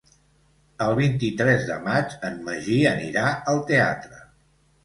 El 0.85 0.93
vint-i-tres 0.99 1.67
de 1.73 1.77
maig 1.89 2.15
en 2.31 2.39
Magí 2.49 2.81
anirà 2.95 3.27
al 3.55 3.63
teatre. 3.73 4.19